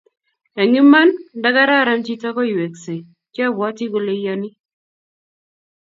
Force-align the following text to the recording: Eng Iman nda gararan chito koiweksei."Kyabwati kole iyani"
Eng 0.61 0.73
Iman 0.81 1.09
nda 1.37 1.49
gararan 1.55 2.01
chito 2.05 2.29
koiweksei."Kyabwati 2.35 3.85
kole 3.91 4.13
iyani" 4.19 4.49